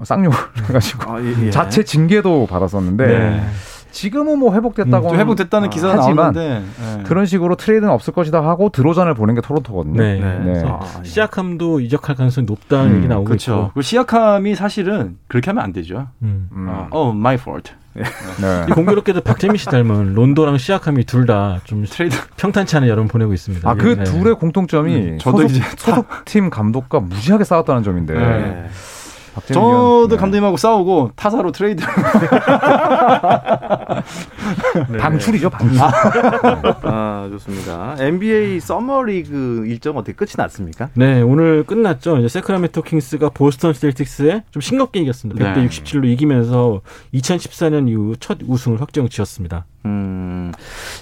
[0.03, 0.35] 쌍욕을
[0.67, 1.49] 해가지고 아, 예, 예.
[1.51, 3.43] 자체 징계도 받았었는데 네.
[3.95, 6.63] 지금은 뭐 회복됐다고 음, 좀 회복됐다는 기사가 하지만 나오는데.
[6.97, 7.03] 네.
[7.03, 10.01] 그런 식으로 트레이드는 없을 것이다 하고 드로잔을 보낸 게 토론토거든요.
[10.01, 10.19] 네.
[10.19, 10.39] 네.
[10.43, 11.07] 그래서 아, 예.
[11.07, 13.51] 시아캄도 이적할 가능성이 높다는 음, 얘기 나오고 그렇죠.
[13.53, 13.61] 있고.
[13.73, 16.07] 그리고 시아캄이 사실은 그렇게 하면 안 되죠.
[16.23, 16.49] 음.
[16.51, 16.67] 음.
[16.69, 17.71] 어, oh, my fault.
[17.95, 18.65] 네.
[18.67, 22.17] 이 공교롭게도 박재민 씨 닮은 론도랑 시아캄이 둘 다 좀 트레이드.
[22.35, 23.69] 평탄치 않은 여름 보내고 있습니다.
[23.69, 24.03] 아, 그 네.
[24.03, 28.13] 둘의 공통점이 음, 저도 소속, 이제 소속팀 감독과 무지하게 싸웠다는 점인데.
[29.47, 30.17] 저도 네.
[30.17, 31.83] 감독님하고 싸우고 타사로 트레이드.
[34.89, 34.97] 네.
[34.97, 35.79] 방출이죠, 방출.
[35.81, 37.95] 아, 좋습니다.
[37.99, 40.89] NBA 서머리그 일정 어떻게 끝이 났습니까?
[40.93, 42.17] 네, 오늘 끝났죠.
[42.17, 45.53] 이제 세크라멘토 킹스가 보스턴 셀틱스에 좀 싱겁게 이겼습니다.
[45.53, 45.67] 100대 네.
[45.67, 46.81] 67로 이기면서
[47.13, 49.65] 2014년 이후 첫 우승을 확정 지었습니다.
[49.85, 50.51] 음,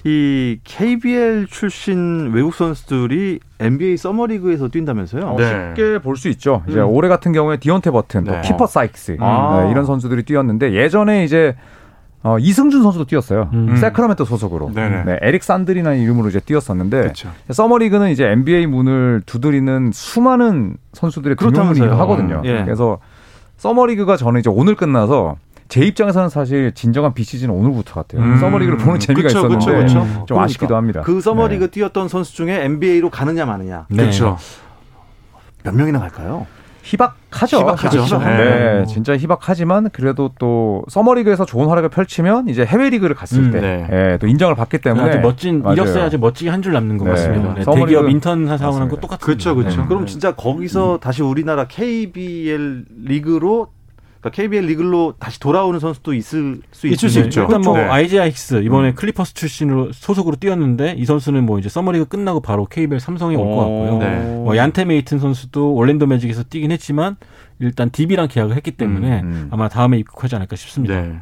[0.04, 5.26] 이 KBL 출신 외국 선수들이 NBA 서머리그에서 뛴다면서요?
[5.26, 5.74] 어, 네.
[5.76, 6.64] 쉽게 볼 수 있죠.
[6.68, 6.88] 이제 음.
[6.90, 8.42] 올해 같은 경우에 디온테 버튼, 또 네.
[8.42, 9.64] 키퍼 사이크스 아.
[9.66, 11.56] 네, 이런 선수들이 뛰었는데 예전에 이제
[12.26, 13.50] 어, 이승준 선수도 뛰었어요.
[13.54, 13.76] 음.
[13.76, 14.72] 세크라멘토 소속으로.
[14.74, 15.04] 네네.
[15.06, 17.30] 네, 에릭 산드리라는 이름으로 이제 뛰었었는데 그렇죠.
[17.52, 21.74] 서머리그는 이제 NBA 문을 두드리는 수많은 선수들의 그렇다면서요.
[21.90, 22.42] 등용문이기도 하거든요.
[22.46, 22.64] 예.
[22.64, 23.00] 그래서
[23.58, 25.36] 서머리그가 저는 이제 오늘 끝나서
[25.70, 28.22] 제 입장에서는 사실 진정한 비 시즌은 오늘부터 같아요.
[28.22, 28.38] 음.
[28.38, 29.94] 서머리그를 보는 재미가 그쵸, 있었는데 그쵸, 그쵸.
[29.94, 30.44] 좀 그러니까.
[30.44, 31.02] 아쉽기도 합니다.
[31.02, 31.72] 그 서머리그 네.
[31.72, 33.86] 뛰었던 선수 중에 NBA로 가느냐 마느냐.
[33.90, 33.98] 네.
[34.04, 34.38] 그렇죠.
[35.64, 36.46] 몇 명이나 갈까요?
[36.86, 37.60] 희박하죠.
[37.62, 38.06] 희박하죠.
[38.06, 38.20] 사실.
[38.28, 38.80] 네.
[38.80, 43.62] 네, 진짜 희박하지만 그래도 또 서머리그에서 좋은 활약을 펼치면 이제 해외 리그를 갔을 음, 때
[43.62, 43.88] 네.
[43.90, 45.64] 예, 또 인정을 받기 때문에 아주 멋진.
[45.66, 47.12] 이력서에 아주 멋지게 한 줄 남는 것 네.
[47.12, 47.54] 같습니다.
[47.54, 49.00] 네, 서머리그- 대기업 인턴 사원하고.
[49.00, 49.18] 똑같습니다.
[49.26, 49.82] 그렇죠, 그렇죠.
[49.84, 49.88] 네.
[49.88, 53.70] 그럼 진짜 거기서 다시 우리나라 KBL 리그로
[54.24, 57.20] 그러니까 KBL 리그로 다시 돌아오는 선수도 있을 수 있을 수.
[57.20, 57.42] 있죠.
[57.42, 57.84] 일단 뭐 네.
[57.84, 63.02] 아이제아 힉스 이번에 클리퍼스 출신으로 소속으로 뛰었는데 이 선수는 뭐 이제 서머리그 끝나고 바로 KBL
[63.02, 63.98] 삼성에 올 것 같고요.
[64.00, 64.22] 네.
[64.46, 67.18] 뭐 얀테 메이튼 선수도 올랜도 매직에서 뛰긴 했지만
[67.60, 69.48] 일단 DB랑 계약을 했기 때문에 음, 음.
[69.52, 71.02] 아마 다음에 입국하지 않을까 싶습니다.
[71.02, 71.20] 네.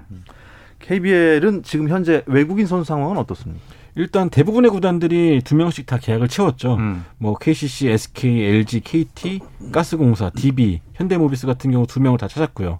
[0.79, 3.61] KBL은 지금 현재 외국인 선수 상황은 어떻습니까?
[3.95, 6.75] 일단 대부분의 구단들이 두 명씩 다 계약을 채웠죠.
[6.75, 7.03] 음.
[7.17, 9.39] 뭐 KCC, SK, LG, KT,
[9.71, 12.79] 가스공사, DB, 현대모비스 같은 경우 두 명을 다 찾았고요.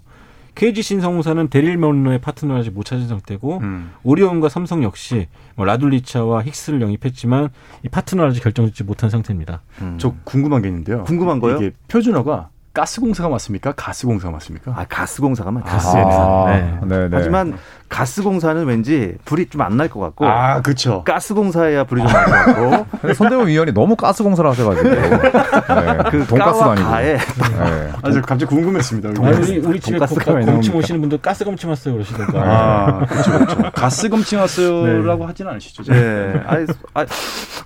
[0.55, 3.91] KG 신성공사는 데릴 먼로의 파트너를 아직 못 찾은 상태고 음.
[4.03, 7.49] 오리온과 삼성 역시 뭐 라둘리차와 힉스를 영입했지만
[7.83, 9.61] 이 파트너를 아직 결정짓지 못한 상태입니다.
[9.97, 11.03] 저 궁금한 게 있는데요.
[11.03, 11.57] 궁금한 거요?
[11.57, 13.73] 이게 표준어가 가스공사가 맞습니까?
[13.73, 14.71] 가스공사가 맞습니까?
[14.77, 16.45] 아 가스공사가 맞 아, 대해서.
[16.47, 16.79] 네.
[16.87, 17.17] 네, 네.
[17.17, 17.57] 하지만
[17.91, 21.03] 가스공사는 왠지 불이 좀 안 날 것 같고 아, 그렇죠.
[21.03, 25.09] 가스공사에야 불이 좀 날 것 같고 근데 손대문 위원이 너무 가스공사를 하셔가지고 네.
[26.09, 26.89] 그 돈가스도 까와 아니고.
[26.89, 27.91] 가에 네.
[28.01, 29.09] 아, 저 갑자기 궁금했습니다.
[29.09, 30.73] 아니, 우리, 우리 집에 돈가스가 검침?
[30.75, 32.41] 오시는 분들 가스 검침 왔어요 그러시던가.
[32.41, 33.71] 아, 그렇죠, 그렇죠.
[33.73, 35.83] 가스 검침 왔어요라고 하진 않으시죠?
[35.83, 36.41] 네.
[36.47, 37.05] 아니, 아,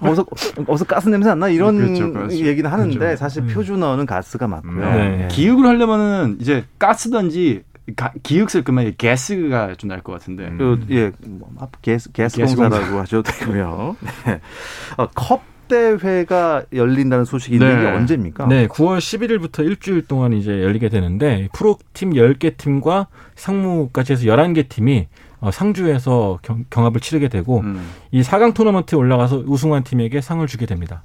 [0.02, 0.26] 어서
[0.68, 2.36] 어서 가스 냄새 안 나 이런 그렇죠, 그렇죠.
[2.36, 3.18] 얘기는 하는데 그렇죠.
[3.18, 3.48] 사실 음.
[3.54, 4.80] 표준어는 가스가 맞고요.
[4.80, 5.28] 네.
[5.30, 7.64] 기역을 하려면은 이제 가스든지
[7.96, 10.48] 가, 기역 쓸 거면 가스가 좀 나을 것 같은데.
[10.48, 10.58] 음.
[10.58, 11.50] 그, 예, 뭐,
[11.82, 13.96] gas, gas gas 공사라고 하셔도 되고요.
[14.26, 14.40] 네.
[14.98, 17.82] 어, 컵 대회가 열린다는 소식이 있는 네.
[17.82, 18.46] 게 언제입니까?
[18.48, 25.08] 네, 9월 11일부터 일주일 동안 이제 열리게 되는데 프로팀 10개 팀과 상무까지 해서 11개 팀이
[25.40, 27.90] 어, 상주에서 경, 합을 치르게 되고 음.
[28.12, 31.04] 이 4강 토너먼트에 올라가서 우승한 팀에게 상을 주게 됩니다.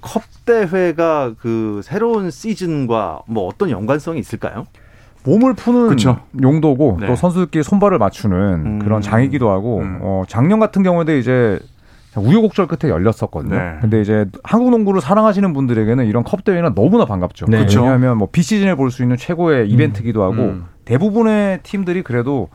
[0.00, 4.66] 컵 대회가 그 새로운 시즌과 뭐 어떤 연관성이 있을까요?
[5.28, 6.18] 몸을 푸는 그쵸.
[6.40, 7.06] 용도고 네.
[7.06, 8.78] 또 선수들끼리 손발을 맞추는 음.
[8.78, 9.98] 그런 장이기도 하고 음.
[10.00, 11.58] 어, 작년 같은 경우에도 이제
[12.16, 13.54] 우여곡절 끝에 열렸었거든요.
[13.54, 13.76] 네.
[13.80, 17.46] 근데 이제 한국 농구를 사랑하시는 분들에게는 이런 컵 대회는 너무나 반갑죠.
[17.46, 17.66] 네.
[17.68, 20.64] 왜냐하면 뭐 비시즌에 볼 수 있는 최고의 이벤트기도 하고 음.
[20.86, 22.48] 대부분의 팀들이 그래도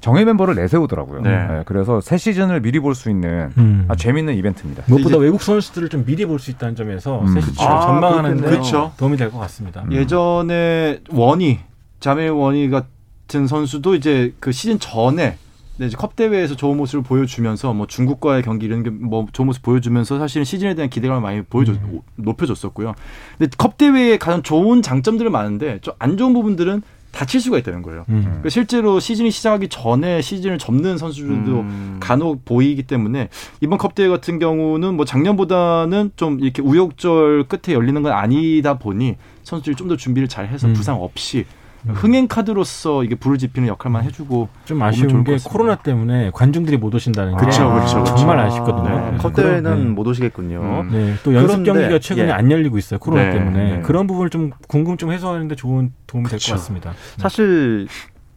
[0.00, 1.22] 정예 멤버를 내세우더라고요.
[1.22, 1.30] 네.
[1.48, 3.86] 네, 그래서 새 시즌을 미리 볼 수 있는 음.
[3.88, 4.84] 아, 재밌는 이벤트입니다.
[4.86, 7.26] 무엇보다 외국 선수들을 좀 미리 볼 수 있다는 점에서 음.
[7.28, 8.60] 새 시즌을 아, 전망하는 데.
[8.98, 9.82] 도움이 될 것 같습니다.
[9.86, 9.92] 음.
[9.92, 11.58] 예전에 원희
[12.00, 15.36] 자멜 원희 같은 선수도 이제 그 시즌 전에
[15.78, 19.62] 네, 이제 컵 대회에서 좋은 모습을 보여주면서 뭐 중국과의 경기 이런 게 뭐 좋은 모습
[19.62, 22.00] 보여주면서 사실은 시즌에 대한 기대감을 많이 보여줬 음.
[22.16, 22.94] 높여줬었고요.
[23.38, 26.82] 근데 컵 대회에 가장 좋은 장점들은 많은데 좀 안 좋은 부분들은
[27.12, 28.04] 다칠 수가 있다는 거예요.
[28.10, 28.22] 음.
[28.22, 31.96] 그러니까 실제로 시즌이 시작하기 전에 시즌을 접는 선수들도 음.
[32.00, 33.28] 간혹 보이기 때문에
[33.60, 39.16] 이번 컵 대회 같은 경우는 뭐 작년보다는 좀 이렇게 우여곡절 끝에 열리는 건 아니다 보니
[39.44, 40.74] 선수들이 좀 더 준비를 잘 해서 음.
[40.74, 41.46] 부상 없이
[41.86, 45.36] 흥행 카드로서 이게 불을 지피는 역할만 해주고 좀 아쉬운 게.
[45.44, 48.16] 코로나 때문에 관중들이 못 오신다는 게 그쵸, 그쵸, 그쵸.
[48.16, 48.88] 정말 아쉽거든요.
[48.88, 49.06] 네.
[49.06, 49.90] 그래서 컵 그런- 대회는 네.
[49.90, 50.60] 못 오시겠군요.
[50.60, 50.88] 음.
[50.90, 52.32] 네, 또 연습 그런데, 경기가 최근에 예.
[52.32, 52.98] 안 열리고 있어요.
[52.98, 53.80] 코로나 네, 때문에 네.
[53.82, 56.52] 그런 부분을 좀 궁금증 해소하는데 좋은 도움이 될 것.
[56.52, 56.92] 같습니다.
[57.16, 57.86] 사실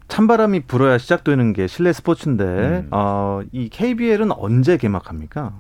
[0.07, 2.87] 찬바람이 불어야 시작되는 게 실내 스포츠인데 음.
[2.91, 5.53] 어, 이 KBL은 언제 개막합니까?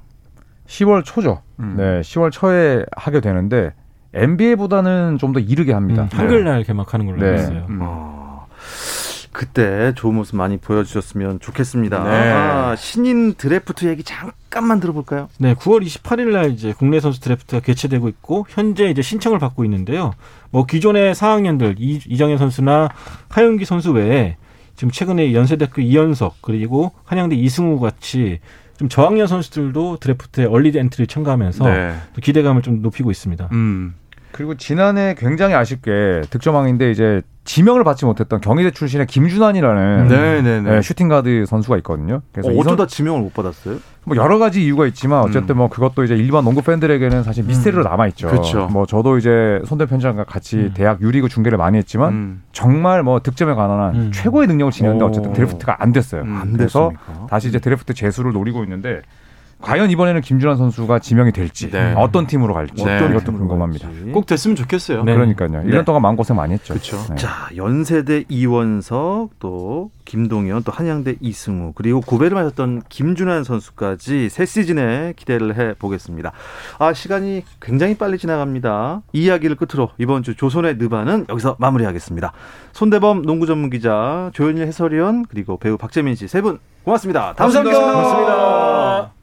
[0.67, 1.41] 10월 초죠.
[1.59, 1.75] 음.
[1.77, 3.73] 네, 10월 초에 하게 되는데
[4.13, 6.03] NBA보다는 좀 더 이르게 합니다.
[6.03, 7.27] 음, 한글날 개막하는 걸로 네.
[7.29, 7.65] 알고 있어요.
[7.69, 7.79] 음.
[7.81, 8.47] 어,
[9.31, 12.03] 그때 좋은 모습 많이 보여주셨으면 좋겠습니다.
[12.03, 12.31] 네.
[12.31, 15.29] 아, 신인 드래프트 얘기 잠깐만 들어볼까요?
[15.37, 20.11] 네, 9월 28일 날 이제 국내 선수 드래프트가 개최되고 있고 현재 이제 신청을 받고 있는데요.
[20.49, 22.89] 뭐 기존의 4학년들 이, 이정현 선수나
[23.29, 24.35] 하윤기 선수 외에
[24.75, 28.39] 지금 최근에 연세대학교 이현석 그리고 한양대 이승우 같이
[28.77, 31.95] 좀 저학년 선수들도 드래프트에 early entry 참가하면서 네.
[32.13, 33.47] 또 기대감을 좀 높이고 있습니다.
[33.53, 33.93] 음.
[34.41, 40.61] 그리고 지난해 굉장히 아쉽게 득점왕인데 이제 지명을 받지 못했던 경희대 출신의 김준환이라는 네네네.
[40.61, 42.21] 네, 슈팅 가드 선수가 있거든요.
[42.31, 43.77] 그래서 어, 이 선- 어쩌다 지명을 못 받았어요?
[44.03, 45.57] 뭐 여러 가지 이유가 있지만 어쨌든 음.
[45.59, 48.29] 뭐 그것도 이제 일반 농구 팬들에게는 사실 미스테리로 남아 있죠.
[48.71, 50.71] 뭐 저도 이제 손대 편장과 같이 음.
[50.73, 52.43] 대학 유리그 중계를 많이 했지만 음.
[52.51, 54.11] 정말 뭐 득점에 관한 음.
[54.11, 55.07] 최고의 능력을 지녔는데 오.
[55.09, 56.23] 어쨌든 드래프트가 안 됐어요.
[56.23, 56.35] 음.
[56.35, 57.27] 안 그래서 됐습니까?
[57.27, 59.01] 다시 이제 드래프트 재수를 노리고 있는데
[59.61, 61.93] 과연 이번에는 김준환 선수가 지명이 될지 네.
[61.95, 62.97] 어떤 팀으로 갈지 네.
[62.97, 63.87] 이것도 팀으로 궁금합니다.
[63.87, 64.11] 갈지.
[64.11, 65.03] 꼭 됐으면 좋겠어요.
[65.03, 65.13] 네.
[65.13, 65.63] 그러니까요.
[65.63, 66.73] 1년 동안 마음 고생 많이 했죠.
[66.73, 67.15] 네.
[67.15, 75.13] 자, 연세대 이원석, 또 김동현, 또 한양대 이승우, 그리고 고배를 맞았던 김준환 선수까지 새 시즌에
[75.15, 76.31] 기대를 해 보겠습니다.
[76.79, 79.03] 아, 시간이 굉장히 빨리 지나갑니다.
[79.13, 82.33] 이 이야기를 끝으로 이번 주 조선의 느바는 여기서 마무리하겠습니다.
[82.73, 87.33] 손대범 농구 전문 기자, 조현일 해설위원, 그리고 배우 박재민 씨 세 분 고맙습니다.
[87.37, 87.79] 감사합니다.
[87.79, 89.20] 뵙겠습니다.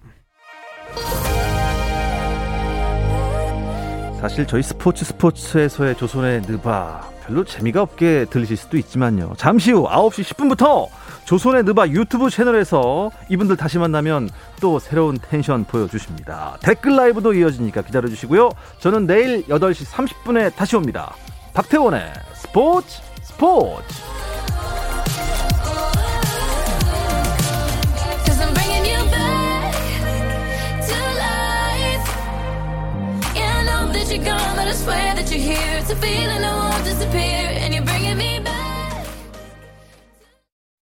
[4.20, 9.35] 사실 저희 스포츠 스포츠에서의 조선의 느바 별로 재미가 없게 들리실 수도 있지만요.
[9.37, 10.88] 잠시 후 9시 10분부터
[11.24, 14.28] 조선의 느바 유튜브 채널에서 이분들 다시 만나면
[14.61, 16.57] 또 새로운 텐션 보여주십니다.
[16.62, 18.50] 댓글 라이브도 이어지니까 기다려주시고요.
[18.81, 21.14] 저는 내일 8시 30분에 다시 옵니다.
[21.54, 24.02] 박태원의 스포츠 스포츠
[34.11, 35.79] you're gone, but I swear that you're here.
[35.79, 38.58] It's a feeling that won't disappear, and you're bringing me back.